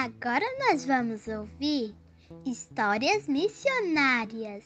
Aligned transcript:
Agora 0.00 0.44
nós 0.60 0.84
vamos 0.84 1.26
ouvir 1.26 1.92
histórias 2.46 3.26
missionárias. 3.26 4.62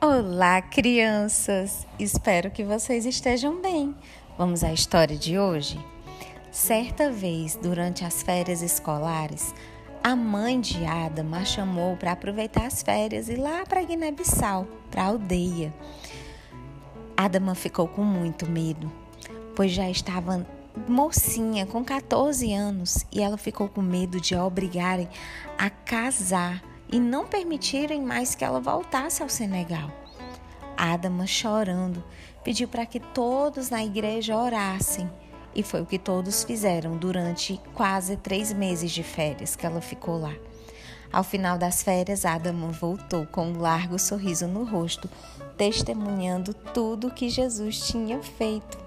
Olá, 0.00 0.62
crianças! 0.62 1.86
Espero 1.98 2.50
que 2.50 2.64
vocês 2.64 3.04
estejam 3.04 3.60
bem. 3.60 3.94
Vamos 4.38 4.64
à 4.64 4.72
história 4.72 5.14
de 5.14 5.38
hoje? 5.38 5.78
Certa 6.50 7.12
vez, 7.12 7.54
durante 7.56 8.02
as 8.02 8.22
férias 8.22 8.62
escolares, 8.62 9.54
a 10.02 10.16
mãe 10.16 10.58
de 10.58 10.82
Adam 10.86 11.34
a 11.34 11.44
chamou 11.44 11.98
para 11.98 12.12
aproveitar 12.12 12.64
as 12.64 12.82
férias 12.82 13.28
e 13.28 13.34
ir 13.34 13.36
lá 13.36 13.66
para 13.66 13.82
Guiné-Bissau, 13.82 14.66
para 14.90 15.02
a 15.02 15.06
aldeia. 15.08 15.70
Adama 17.14 17.54
ficou 17.54 17.86
com 17.88 18.02
muito 18.02 18.48
medo, 18.48 18.90
pois 19.54 19.70
já 19.72 19.90
estava 19.90 20.46
mocinha, 20.88 21.66
com 21.66 21.84
14 21.84 22.52
anos, 22.52 23.06
e 23.10 23.22
ela 23.22 23.36
ficou 23.36 23.68
com 23.68 23.80
medo 23.80 24.20
de 24.20 24.34
a 24.34 24.44
obrigarem 24.44 25.08
a 25.58 25.70
casar 25.70 26.62
e 26.90 27.00
não 27.00 27.26
permitirem 27.26 28.02
mais 28.02 28.34
que 28.34 28.44
ela 28.44 28.60
voltasse 28.60 29.22
ao 29.22 29.28
Senegal. 29.28 29.90
Adama, 30.76 31.26
chorando, 31.26 32.04
pediu 32.44 32.68
para 32.68 32.84
que 32.84 33.00
todos 33.00 33.70
na 33.70 33.82
igreja 33.82 34.36
orassem. 34.36 35.10
E 35.54 35.62
foi 35.62 35.80
o 35.80 35.86
que 35.86 35.98
todos 35.98 36.44
fizeram 36.44 36.98
durante 36.98 37.58
quase 37.74 38.16
três 38.16 38.52
meses 38.52 38.92
de 38.92 39.02
férias 39.02 39.56
que 39.56 39.64
ela 39.64 39.80
ficou 39.80 40.20
lá. 40.20 40.34
Ao 41.10 41.24
final 41.24 41.56
das 41.56 41.82
férias, 41.82 42.26
Adama 42.26 42.68
voltou 42.68 43.26
com 43.26 43.48
um 43.48 43.58
largo 43.58 43.98
sorriso 43.98 44.46
no 44.46 44.64
rosto, 44.64 45.08
testemunhando 45.56 46.52
tudo 46.52 47.10
que 47.10 47.30
Jesus 47.30 47.86
tinha 47.86 48.22
feito. 48.22 48.85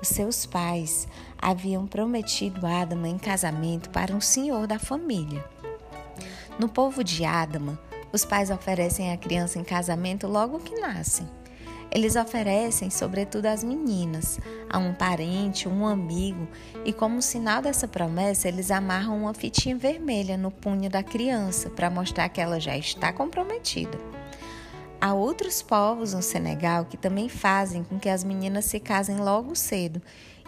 Os 0.00 0.08
seus 0.08 0.46
pais 0.46 1.08
haviam 1.38 1.86
prometido 1.86 2.66
Adama 2.66 3.08
em 3.08 3.18
casamento 3.18 3.90
para 3.90 4.14
um 4.14 4.20
senhor 4.20 4.66
da 4.66 4.78
família. 4.78 5.44
No 6.58 6.68
povo 6.68 7.02
de 7.02 7.24
Adama, 7.24 7.78
os 8.12 8.24
pais 8.24 8.50
oferecem 8.50 9.12
a 9.12 9.16
criança 9.16 9.58
em 9.58 9.64
casamento 9.64 10.26
logo 10.26 10.58
que 10.58 10.78
nascem. 10.80 11.28
Eles 11.90 12.16
oferecem, 12.16 12.90
sobretudo 12.90 13.46
às 13.46 13.62
meninas, 13.62 14.40
a 14.68 14.78
um 14.78 14.92
parente, 14.92 15.68
um 15.68 15.86
amigo, 15.86 16.46
e 16.84 16.92
como 16.92 17.22
sinal 17.22 17.62
dessa 17.62 17.86
promessa, 17.86 18.48
eles 18.48 18.70
amarram 18.70 19.16
uma 19.16 19.32
fitinha 19.32 19.76
vermelha 19.76 20.36
no 20.36 20.50
punho 20.50 20.90
da 20.90 21.02
criança 21.02 21.70
para 21.70 21.88
mostrar 21.88 22.28
que 22.28 22.40
ela 22.40 22.58
já 22.58 22.76
está 22.76 23.12
comprometida. 23.12 23.98
Há 25.00 25.12
outros 25.12 25.60
povos 25.60 26.14
no 26.14 26.22
Senegal 26.22 26.86
que 26.86 26.96
também 26.96 27.28
fazem 27.28 27.84
com 27.84 27.98
que 27.98 28.08
as 28.08 28.24
meninas 28.24 28.64
se 28.64 28.80
casem 28.80 29.18
logo 29.18 29.54
cedo. 29.54 30.00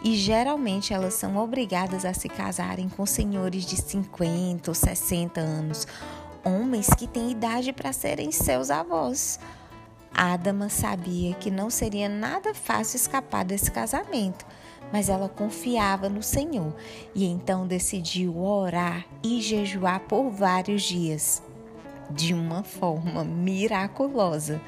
E 0.02 0.14
geralmente 0.16 0.94
elas 0.94 1.14
são 1.14 1.36
obrigadas 1.36 2.04
a 2.04 2.14
se 2.14 2.28
casarem 2.28 2.88
com 2.88 3.04
senhores 3.04 3.66
de 3.66 3.76
50 3.76 4.70
ou 4.70 4.74
60 4.74 5.40
anos, 5.40 5.86
homens 6.44 6.86
que 6.88 7.06
têm 7.06 7.32
idade 7.32 7.72
para 7.72 7.92
serem 7.92 8.30
seus 8.30 8.70
avós. 8.70 9.40
Adama 10.14 10.68
sabia 10.68 11.34
que 11.34 11.50
não 11.50 11.68
seria 11.68 12.08
nada 12.08 12.54
fácil 12.54 12.96
escapar 12.96 13.44
desse 13.44 13.70
casamento, 13.70 14.46
mas 14.92 15.08
ela 15.08 15.28
confiava 15.28 16.08
no 16.08 16.22
Senhor 16.22 16.74
e 17.14 17.26
então 17.26 17.66
decidiu 17.66 18.38
orar 18.38 19.04
e 19.22 19.40
jejuar 19.40 20.00
por 20.00 20.30
vários 20.30 20.82
dias 20.82 21.42
de 22.10 22.34
uma 22.34 22.62
forma 22.62 23.24
miraculosa. 23.24 24.60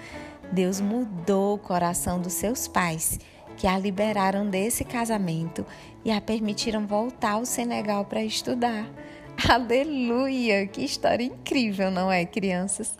Deus 0.52 0.80
mudou 0.80 1.55
o 1.55 1.58
coração 1.58 2.20
dos 2.20 2.32
seus 2.32 2.66
pais, 2.66 3.19
que 3.56 3.66
a 3.66 3.78
liberaram 3.78 4.48
desse 4.48 4.84
casamento 4.84 5.64
e 6.05 6.10
a 6.10 6.20
permitiram 6.20 6.86
voltar 6.86 7.32
ao 7.32 7.44
Senegal 7.44 8.05
para 8.05 8.22
estudar. 8.22 8.86
Aleluia! 9.48 10.66
Que 10.66 10.84
história 10.84 11.25
incrível, 11.25 11.91
não 11.91 12.10
é, 12.10 12.25
crianças? 12.25 12.97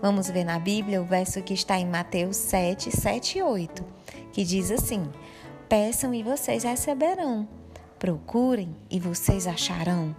Vamos 0.00 0.28
ver 0.28 0.44
na 0.44 0.58
Bíblia 0.58 1.00
o 1.00 1.04
verso 1.04 1.42
que 1.42 1.54
está 1.54 1.78
em 1.78 1.86
Mateus 1.86 2.36
7, 2.36 2.90
7 2.90 3.38
e 3.38 3.42
8, 3.42 3.84
que 4.32 4.44
diz 4.44 4.70
assim: 4.70 5.08
Peçam 5.68 6.12
e 6.12 6.22
vocês 6.22 6.64
receberão, 6.64 7.48
procurem 8.02 8.74
e 8.90 8.98
vocês 8.98 9.46
acharão, 9.46 10.12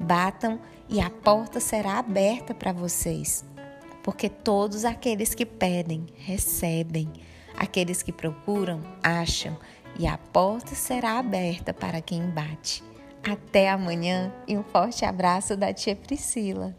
batam 0.00 0.58
e 0.88 0.98
a 0.98 1.10
porta 1.10 1.60
será 1.60 1.98
aberta 1.98 2.54
para 2.54 2.72
vocês. 2.72 3.44
Porque 4.02 4.30
todos 4.30 4.82
aqueles 4.86 5.34
que 5.34 5.44
pedem, 5.44 6.06
recebem, 6.16 7.12
aqueles 7.54 8.02
que 8.02 8.12
procuram, 8.12 8.80
acham, 9.02 9.58
e 9.98 10.06
a 10.06 10.16
porta 10.16 10.74
será 10.74 11.18
aberta 11.18 11.74
para 11.74 12.00
quem 12.00 12.30
bate. 12.30 12.82
Até 13.22 13.68
amanhã 13.68 14.32
e 14.46 14.56
um 14.56 14.62
forte 14.62 15.04
abraço 15.04 15.54
da 15.54 15.70
tia 15.70 15.94
Priscila. 15.94 16.74